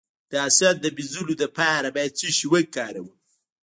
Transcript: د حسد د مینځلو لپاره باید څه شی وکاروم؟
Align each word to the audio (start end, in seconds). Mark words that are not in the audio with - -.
د 0.31 0.33
حسد 0.45 0.75
د 0.81 0.85
مینځلو 0.95 1.33
لپاره 1.43 1.87
باید 1.95 2.17
څه 2.19 2.27
شی 2.37 2.45
وکاروم؟ 2.53 3.09